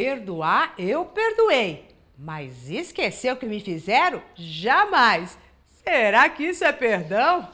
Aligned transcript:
Perdoar, 0.00 0.74
eu 0.78 1.04
perdoei. 1.06 1.88
Mas 2.16 2.70
esquecer 2.70 3.32
o 3.32 3.36
que 3.36 3.46
me 3.46 3.58
fizeram? 3.58 4.22
Jamais! 4.36 5.36
Será 5.82 6.28
que 6.28 6.44
isso 6.44 6.62
é 6.62 6.70
perdão? 6.70 7.48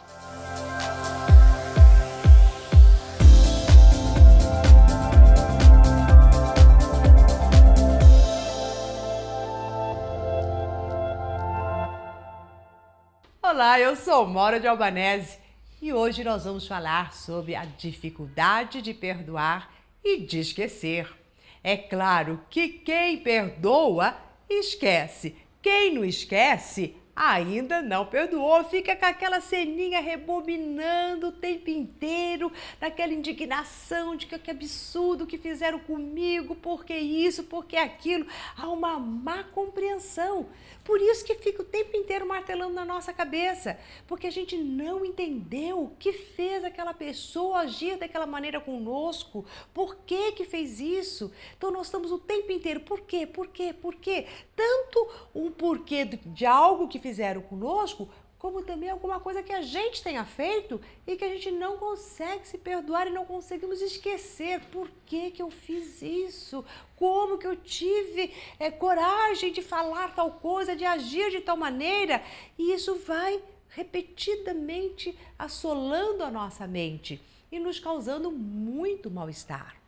Olá, 13.42 13.80
eu 13.80 13.96
sou 13.96 14.26
Mora 14.26 14.60
de 14.60 14.66
Albanese 14.66 15.38
e 15.80 15.94
hoje 15.94 16.22
nós 16.22 16.44
vamos 16.44 16.68
falar 16.68 17.14
sobre 17.14 17.54
a 17.56 17.64
dificuldade 17.64 18.82
de 18.82 18.92
perdoar 18.92 19.72
e 20.04 20.20
de 20.20 20.40
esquecer. 20.40 21.23
É 21.66 21.78
claro 21.78 22.42
que 22.50 22.68
quem 22.68 23.16
perdoa 23.16 24.14
esquece. 24.50 25.34
Quem 25.62 25.94
não 25.94 26.04
esquece 26.04 26.94
ainda 27.14 27.80
não 27.80 28.06
perdoou, 28.06 28.64
fica 28.64 28.96
com 28.96 29.06
aquela 29.06 29.40
ceninha 29.40 30.00
rebobinando 30.00 31.28
o 31.28 31.32
tempo 31.32 31.70
inteiro, 31.70 32.50
naquela 32.80 33.12
indignação 33.12 34.16
de 34.16 34.26
que, 34.26 34.38
que 34.38 34.50
absurdo 34.50 35.26
que 35.26 35.38
fizeram 35.38 35.78
comigo, 35.78 36.54
por 36.54 36.84
que 36.84 36.94
isso, 36.94 37.44
por 37.44 37.66
que 37.66 37.76
aquilo. 37.76 38.26
Há 38.56 38.68
uma 38.68 38.98
má 38.98 39.44
compreensão. 39.44 40.48
Por 40.84 41.00
isso 41.00 41.24
que 41.24 41.34
fica 41.36 41.62
o 41.62 41.64
tempo 41.64 41.96
inteiro 41.96 42.26
martelando 42.26 42.74
na 42.74 42.84
nossa 42.84 43.12
cabeça, 43.12 43.78
porque 44.06 44.26
a 44.26 44.30
gente 44.30 44.56
não 44.56 45.02
entendeu 45.02 45.84
o 45.84 45.90
que 45.98 46.12
fez 46.12 46.62
aquela 46.62 46.92
pessoa 46.92 47.60
agir 47.60 47.96
daquela 47.96 48.26
maneira 48.26 48.60
conosco, 48.60 49.46
por 49.72 49.96
que 50.04 50.32
que 50.32 50.44
fez 50.44 50.80
isso. 50.80 51.32
Então 51.56 51.70
nós 51.70 51.86
estamos 51.86 52.12
o 52.12 52.18
tempo 52.18 52.52
inteiro, 52.52 52.80
por 52.80 53.00
quê, 53.00 53.26
por 53.26 53.48
quê, 53.48 53.72
por 53.72 53.94
quê? 53.94 54.26
Tanto 54.54 55.08
um 55.34 55.50
porquê 55.50 56.04
de 56.04 56.44
algo 56.44 56.86
que 56.86 56.98
fizeram 57.04 57.42
conosco, 57.42 58.08
como 58.38 58.62
também 58.62 58.88
alguma 58.88 59.20
coisa 59.20 59.42
que 59.42 59.52
a 59.52 59.60
gente 59.60 60.02
tenha 60.02 60.24
feito 60.24 60.80
e 61.06 61.16
que 61.16 61.24
a 61.24 61.28
gente 61.28 61.50
não 61.50 61.76
consegue 61.76 62.48
se 62.48 62.56
perdoar 62.56 63.06
e 63.06 63.10
não 63.10 63.26
conseguimos 63.26 63.82
esquecer. 63.82 64.58
Por 64.72 64.88
que, 65.04 65.30
que 65.30 65.42
eu 65.42 65.50
fiz 65.50 66.00
isso? 66.00 66.64
Como 66.96 67.36
que 67.36 67.46
eu 67.46 67.56
tive 67.56 68.32
é, 68.58 68.70
coragem 68.70 69.52
de 69.52 69.60
falar 69.60 70.14
tal 70.14 70.30
coisa, 70.30 70.74
de 70.74 70.86
agir 70.86 71.30
de 71.30 71.42
tal 71.42 71.58
maneira? 71.58 72.22
E 72.58 72.72
isso 72.72 72.94
vai 72.96 73.42
repetidamente 73.68 75.14
assolando 75.38 76.24
a 76.24 76.30
nossa 76.30 76.66
mente 76.66 77.20
e 77.52 77.58
nos 77.58 77.78
causando 77.78 78.30
muito 78.30 79.10
mal-estar. 79.10 79.83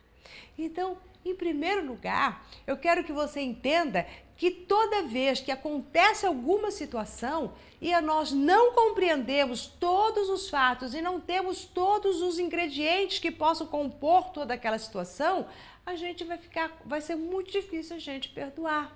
Então, 0.57 0.97
em 1.25 1.35
primeiro 1.35 1.85
lugar, 1.85 2.45
eu 2.65 2.77
quero 2.77 3.03
que 3.03 3.11
você 3.11 3.41
entenda 3.41 4.07
que 4.37 4.51
toda 4.51 5.03
vez 5.03 5.39
que 5.39 5.51
acontece 5.51 6.25
alguma 6.25 6.69
situação 6.69 7.53
e 7.81 7.99
nós 8.01 8.31
não 8.31 8.73
compreendemos 8.73 9.65
todos 9.65 10.29
os 10.29 10.49
fatos 10.49 10.93
e 10.93 11.01
não 11.01 11.19
temos 11.19 11.65
todos 11.65 12.21
os 12.21 12.37
ingredientes 12.37 13.19
que 13.19 13.31
possam 13.31 13.65
compor 13.65 14.29
toda 14.29 14.53
aquela 14.53 14.77
situação, 14.77 15.47
a 15.85 15.95
gente 15.95 16.23
vai 16.23 16.37
ficar, 16.37 16.71
vai 16.85 17.01
ser 17.01 17.15
muito 17.15 17.51
difícil 17.51 17.95
a 17.95 17.99
gente 17.99 18.29
perdoar. 18.29 18.95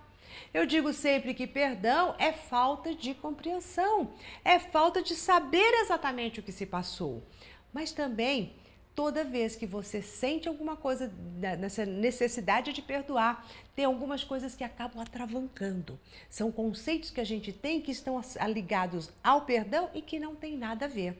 Eu 0.54 0.66
digo 0.66 0.94
sempre 0.94 1.34
que 1.34 1.48
perdão 1.48 2.16
é 2.18 2.32
falta 2.32 2.94
de 2.94 3.14
compreensão, 3.14 4.14
é 4.46 4.60
falta 4.60 5.02
de 5.02 5.16
saber 5.16 5.74
exatamente 5.82 6.40
o 6.40 6.44
que 6.44 6.52
se 6.52 6.66
passou. 6.66 7.24
Mas 7.74 7.92
também 7.92 8.54
toda 8.96 9.24
vez 9.24 9.56
que 9.56 9.66
você 9.66 10.02
sente 10.02 10.48
alguma 10.48 10.76
coisa 10.76 11.12
nessa 11.60 11.86
necessidade 11.86 12.74
de 12.74 12.82
perdoar, 12.82 13.46
tem 13.76 13.86
algumas 13.86 14.24
coisas 14.24 14.56
que 14.56 14.64
acabam 14.64 15.02
atravancando. 15.02 16.00
São 16.30 16.52
conceitos 16.52 17.10
que 17.10 17.22
a 17.22 17.26
gente 17.26 17.52
tem 17.52 17.82
que 17.82 17.92
estão 17.92 18.20
ligados 18.50 19.10
ao 19.24 19.42
perdão 19.42 19.90
e 19.94 20.02
que 20.02 20.20
não 20.20 20.36
tem 20.36 20.58
nada 20.58 20.86
a 20.86 20.90
ver. 20.90 21.18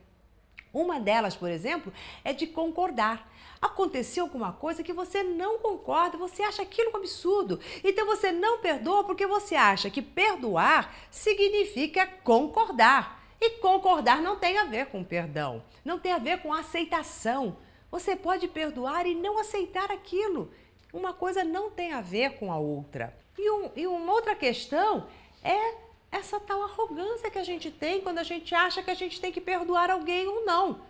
Uma 0.74 1.00
delas, 1.00 1.36
por 1.36 1.50
exemplo, 1.50 1.92
é 2.24 2.32
de 2.32 2.48
concordar. 2.48 3.30
Aconteceu 3.62 4.24
alguma 4.24 4.54
coisa 4.54 4.84
que 4.84 4.94
você 4.94 5.22
não 5.22 5.60
concorda, 5.60 6.18
você 6.18 6.44
acha 6.44 6.62
aquilo 6.62 6.92
um 6.94 6.98
absurdo. 6.98 7.60
Então 7.84 8.06
você 8.06 8.32
não 8.32 8.60
perdoa 8.60 9.04
porque 9.04 9.28
você 9.28 9.56
acha 9.56 9.90
que 9.90 10.02
perdoar 10.02 10.96
significa 11.12 12.08
concordar. 12.08 13.21
E 13.42 13.58
concordar 13.58 14.22
não 14.22 14.36
tem 14.36 14.60
a 14.60 14.66
ver 14.66 14.86
com 14.86 15.04
perdão, 15.04 15.64
não 15.84 15.98
tem 15.98 16.12
a 16.12 16.20
ver 16.20 16.44
com 16.44 16.54
aceitação. 16.54 17.58
Você 17.90 18.16
pode 18.16 18.48
perdoar 18.48 19.08
e 19.08 19.16
não 19.16 19.40
aceitar 19.40 19.92
aquilo. 19.92 20.54
Uma 20.94 21.12
coisa 21.12 21.44
não 21.44 21.72
tem 21.72 21.92
a 21.92 22.02
ver 22.02 22.38
com 22.38 22.52
a 22.52 22.58
outra. 22.60 23.18
E, 23.36 23.50
um, 23.50 23.72
e 23.76 23.88
uma 23.88 24.14
outra 24.14 24.36
questão 24.36 25.08
é 25.44 25.74
essa 26.12 26.40
tal 26.40 26.62
arrogância 26.62 27.32
que 27.32 27.40
a 27.40 27.44
gente 27.44 27.72
tem 27.72 28.02
quando 28.02 28.20
a 28.20 28.24
gente 28.24 28.54
acha 28.54 28.84
que 28.84 28.92
a 28.92 28.96
gente 28.96 29.20
tem 29.20 29.32
que 29.32 29.42
perdoar 29.42 29.90
alguém 29.90 30.28
ou 30.28 30.46
não. 30.46 30.82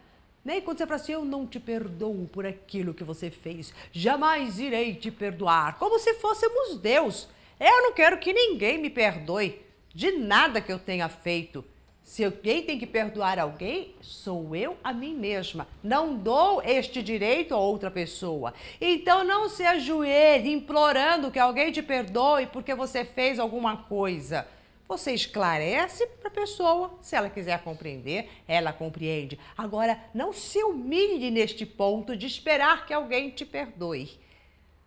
E 0.46 0.60
quando 0.60 0.80
você 0.80 0.88
fala 0.88 1.00
assim, 1.00 1.14
eu 1.14 1.24
não 1.24 1.48
te 1.48 1.60
perdoo 1.60 2.28
por 2.28 2.46
aquilo 2.46 2.94
que 2.94 3.04
você 3.04 3.30
fez, 3.30 3.74
jamais 3.92 4.60
irei 4.60 4.96
te 4.96 5.12
perdoar, 5.12 5.78
como 5.78 6.00
se 6.00 6.16
fôssemos 6.16 6.78
Deus. 6.80 7.30
Eu 7.60 7.84
não 7.84 7.94
quero 7.94 8.18
que 8.18 8.34
ninguém 8.34 8.80
me 8.80 8.90
perdoe 8.90 9.62
de 9.94 10.12
nada 10.14 10.60
que 10.60 10.72
eu 10.72 10.80
tenha 10.80 11.08
feito. 11.08 11.64
Se 12.04 12.26
alguém 12.26 12.64
tem 12.64 12.78
que 12.78 12.86
perdoar 12.86 13.40
alguém, 13.40 13.96
sou 14.02 14.56
eu 14.56 14.76
a 14.84 14.92
mim 14.92 15.14
mesma. 15.16 15.68
Não 15.82 16.16
dou 16.16 16.62
este 16.62 17.02
direito 17.02 17.54
a 17.54 17.58
outra 17.58 17.90
pessoa. 17.90 18.54
Então 18.82 19.24
não 19.24 19.48
se 19.48 19.64
ajoelhe 19.64 20.52
implorando 20.52 21.32
que 21.32 21.40
alguém 21.40 21.72
te 21.72 21.82
perdoe 21.82 22.48
porque 22.48 22.76
você 22.76 23.06
fez 23.06 23.40
alguma 23.40 23.78
coisa. 23.78 24.48
Você 24.88 25.14
esclarece 25.14 26.06
para 26.06 26.28
a 26.28 26.34
pessoa, 26.34 26.92
se 27.02 27.16
ela 27.16 27.30
quiser 27.30 27.64
compreender, 27.64 28.30
ela 28.46 28.74
compreende. 28.74 29.40
Agora, 29.58 29.98
não 30.14 30.34
se 30.34 30.62
humilhe 30.62 31.32
neste 31.32 31.66
ponto 31.66 32.18
de 32.18 32.28
esperar 32.28 32.86
que 32.86 32.94
alguém 32.94 33.30
te 33.30 33.46
perdoe. 33.46 34.20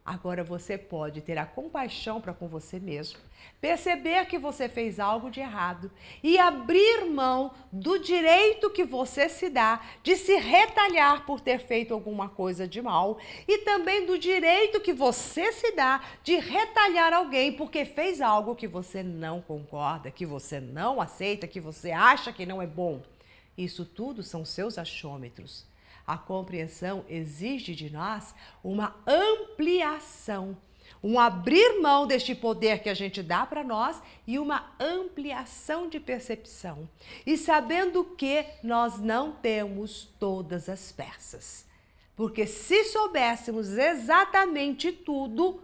Agora 0.07 0.45
você 0.45 0.77
pode 0.77 1.23
ter 1.23 1.39
a 1.39 1.47
compaixão 1.47 2.21
para 2.21 2.35
com 2.35 2.47
você 2.47 2.79
mesmo, 2.79 3.19
perceber 3.59 4.27
que 4.27 4.39
você 4.39 4.69
fez 4.69 5.01
algo 5.01 5.31
de 5.31 5.41
errado 5.41 5.91
e 6.23 6.39
abrir 6.39 7.07
mão 7.07 7.53
do 7.73 7.99
direito 7.99 8.69
que 8.69 8.85
você 8.85 9.31
se 9.31 9.49
dá 9.49 9.81
de 10.03 10.15
se 10.15 10.37
retalhar 10.37 11.25
por 11.25 11.41
ter 11.41 11.59
feito 11.59 11.95
alguma 11.95 12.29
coisa 12.29 12.69
de 12.69 12.83
mal 12.83 13.17
e 13.49 13.61
também 13.61 14.05
do 14.05 14.19
direito 14.19 14.79
que 14.79 14.93
você 14.93 15.51
se 15.53 15.73
dá 15.73 16.05
de 16.23 16.37
retalhar 16.37 17.15
alguém 17.15 17.55
porque 17.55 17.87
fez 17.87 18.21
algo 18.21 18.55
que 18.55 18.69
você 18.69 19.03
não 19.03 19.41
concorda, 19.41 20.11
que 20.11 20.27
você 20.27 20.61
não 20.61 21.01
aceita, 21.01 21.49
que 21.49 21.61
você 21.61 21.93
acha 21.93 22.31
que 22.31 22.45
não 22.45 22.61
é 22.61 22.67
bom. 22.67 23.01
Isso 23.57 23.87
tudo 23.87 24.23
são 24.23 24.45
seus 24.45 24.77
achômetros. 24.77 25.65
A 26.07 26.19
compreensão 26.19 27.05
exige 27.09 27.75
de 27.75 27.91
nós 27.91 28.35
uma 28.63 28.95
ampliação, 29.07 30.57
um 31.03 31.19
abrir 31.19 31.81
mão 31.81 32.07
deste 32.07 32.35
poder 32.35 32.83
que 32.83 32.91
a 32.91 32.95
gente 32.95 33.23
dá 33.23 33.47
para 33.47 33.65
nós 33.65 34.03
e 34.27 34.39
uma 34.39 34.75
ampliação 34.79 35.89
de 35.89 35.99
percepção. 35.99 36.89
E 37.27 37.39
sabendo 37.39 38.05
que 38.05 38.45
nós 38.63 38.99
não 38.99 39.33
temos 39.33 40.05
todas 40.19 40.69
as 40.69 40.93
peças. 40.93 41.67
Porque 42.15 42.47
se 42.47 42.85
soubéssemos 42.85 43.71
exatamente 43.71 44.93
tudo, 44.93 45.63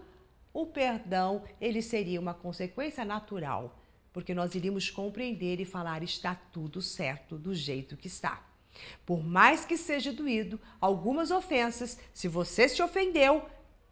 o 0.53 0.67
perdão 0.67 1.45
ele 1.61 1.81
seria 1.81 2.21
uma 2.21 2.35
consequência 2.35 3.05
natural, 3.05 3.79
porque 4.13 4.35
nós 4.35 4.55
iríamos 4.55 4.91
compreender 4.91 5.61
e 5.61 5.65
falar 5.65 6.03
está 6.03 6.35
tudo 6.35 6.83
certo 6.83 7.39
do 7.39 7.55
jeito 7.55 7.97
que 7.97 8.09
está. 8.09 8.50
Por 9.05 9.23
mais 9.23 9.65
que 9.65 9.77
seja 9.77 10.13
doído, 10.13 10.61
algumas 10.81 11.31
ofensas, 11.31 11.99
se 12.13 12.29
você 12.29 12.69
se 12.69 12.83
ofendeu, 12.83 13.45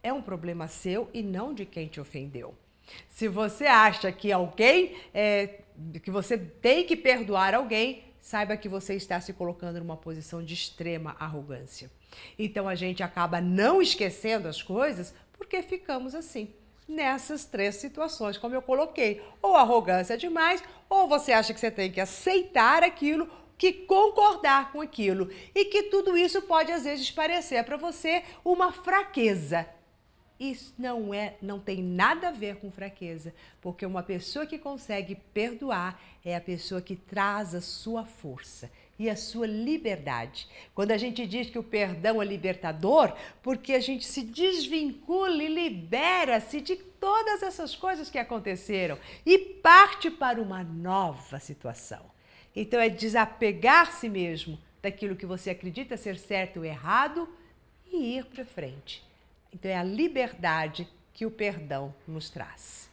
é 0.03 0.13
um 0.13 0.23
problema 0.23 0.69
seu 0.69 1.09
e 1.13 1.23
não 1.23 1.53
de 1.53 1.65
quem 1.67 1.89
te 1.89 2.01
ofendeu. 2.01 2.55
Se 3.09 3.29
você 3.29 3.67
acha 3.67 4.11
que 4.11 4.33
alguém, 4.33 4.97
é, 5.13 5.61
que 6.03 6.11
você 6.11 6.39
tem 6.39 6.85
que 6.85 6.97
perdoar 6.97 7.55
alguém, 7.55 8.05
saiba 8.21 8.57
que 8.57 8.69
você 8.69 8.95
está 8.95 9.21
se 9.21 9.33
colocando 9.33 9.79
numa 9.79 9.97
posição 9.97 10.43
de 10.43 10.55
extrema 10.55 11.17
arrogância. 11.19 11.91
Então 12.39 12.69
a 12.69 12.75
gente 12.75 13.03
acaba 13.03 13.41
não 13.41 13.83
esquecendo 13.83 14.49
as 14.49 14.63
coisas 14.63 15.15
porque 15.37 15.63
ficamos 15.63 16.15
assim 16.15 16.53
nessas 16.89 17.45
três 17.45 17.77
situações, 17.77 18.39
como 18.39 18.55
eu 18.55 18.63
coloquei. 18.63 19.23
Ou 19.43 19.57
arrogância 19.57 20.17
demais, 20.17 20.63
ou 20.89 21.07
você 21.07 21.33
acha 21.33 21.53
que 21.53 21.61
você 21.61 21.71
tem 21.71 21.93
que 21.93 22.01
aceitar 22.01 22.83
aquilo, 22.83 23.29
que 23.59 23.73
concordar 23.73 24.73
com 24.73 24.81
aquilo 24.81 25.29
e 25.55 25.65
que 25.67 25.85
tudo 25.85 26.17
isso 26.17 26.41
pode 26.43 26.71
às 26.71 26.85
vezes 26.85 27.11
parecer 27.11 27.65
para 27.65 27.77
você 27.77 28.23
uma 28.45 28.73
fraqueza. 28.73 29.69
Isso 30.39 30.73
não 30.79 31.13
é, 31.13 31.37
não 31.43 31.59
tem 31.59 31.83
nada 31.83 32.29
a 32.29 32.31
ver 32.31 32.57
com 32.57 32.71
fraqueza, 32.71 33.35
porque 33.61 33.85
uma 33.85 34.05
pessoa 34.05 34.47
que 34.47 34.57
consegue 34.57 35.17
perdoar 35.35 36.01
é 36.25 36.37
a 36.37 36.41
pessoa 36.41 36.81
que 36.81 36.95
traz 36.95 37.57
a 37.57 37.61
sua 37.61 38.05
força. 38.05 38.71
e 38.99 39.09
a 39.09 39.15
sua 39.15 39.47
liberdade. 39.47 40.49
Quando 40.75 40.91
a 40.91 40.99
gente 40.99 41.25
diz 41.25 41.49
que 41.49 41.59
o 41.59 41.63
perdão 41.63 42.21
é 42.21 42.25
libertador, 42.25 43.15
porque 43.41 43.75
a 43.75 43.81
gente 43.81 44.05
se 44.05 44.23
desvincula 44.25 45.41
e 45.41 45.47
libera-se 45.47 46.61
de 46.61 46.75
todas 46.75 47.45
essas 47.45 47.77
coisas 47.77 48.11
que 48.11 48.19
aconteceram 48.19 48.99
e 49.25 49.39
parte 49.39 50.11
para 50.11 50.43
uma 50.43 50.65
nova 50.65 51.39
situação. 51.39 52.18
Então 52.61 52.81
é 52.81 52.89
desapegar-se 52.89 54.09
mesmo 54.09 54.59
daquilo 54.83 55.15
que 55.15 55.25
você 55.25 55.51
acredita 55.51 55.97
ser 55.97 56.19
certo 56.19 56.57
ou 56.57 56.65
errado 56.65 57.29
e 57.87 58.17
ir 58.17 58.25
para 58.25 58.45
frente. 58.45 59.01
Então 59.55 59.71
é 59.71 59.77
a 59.77 59.85
liberdade 59.85 60.89
que 61.15 61.25
o 61.25 61.31
perdão 61.31 61.95
nos 62.05 62.31
traz. 62.31 62.91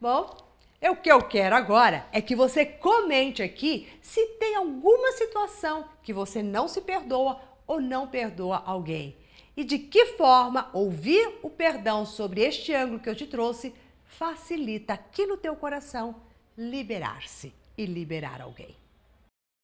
Bom, 0.00 0.34
é 0.80 0.90
o 0.90 0.96
que 0.96 1.12
eu 1.12 1.20
quero 1.20 1.54
agora 1.54 2.06
é 2.12 2.22
que 2.22 2.34
você 2.34 2.64
comente 2.64 3.42
aqui 3.42 3.92
se 4.00 4.26
tem 4.38 4.56
alguma 4.56 5.12
situação 5.12 5.86
que 6.02 6.14
você 6.14 6.42
não 6.42 6.66
se 6.66 6.80
perdoa 6.80 7.42
ou 7.66 7.78
não 7.78 8.08
perdoa 8.08 8.62
alguém. 8.64 9.14
E 9.54 9.64
de 9.64 9.78
que 9.78 10.16
forma 10.16 10.70
ouvir 10.72 11.40
o 11.42 11.50
perdão 11.50 12.06
sobre 12.06 12.40
este 12.40 12.72
ângulo 12.72 13.00
que 13.00 13.10
eu 13.10 13.14
te 13.14 13.26
trouxe 13.26 13.74
facilita 14.06 14.94
aqui 14.94 15.26
no 15.26 15.36
teu 15.36 15.54
coração 15.54 16.16
liberar-se 16.56 17.52
e 17.76 17.86
liberar 17.86 18.40
alguém. 18.40 18.81